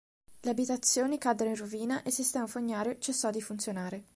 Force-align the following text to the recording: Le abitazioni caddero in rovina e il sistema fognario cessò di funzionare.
Le 0.39 0.49
abitazioni 0.49 1.19
caddero 1.19 1.51
in 1.51 1.55
rovina 1.57 1.99
e 2.01 2.07
il 2.07 2.11
sistema 2.11 2.47
fognario 2.47 2.97
cessò 2.97 3.29
di 3.29 3.39
funzionare. 3.39 4.03